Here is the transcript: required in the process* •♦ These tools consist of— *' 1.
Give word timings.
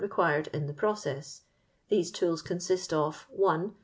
required 0.01 0.47
in 0.47 0.65
the 0.65 0.73
process* 0.73 1.41
•♦ 1.85 1.89
These 1.89 2.09
tools 2.09 2.41
consist 2.41 2.91
of— 2.91 3.27
*' 3.29 3.29
1. 3.29 3.75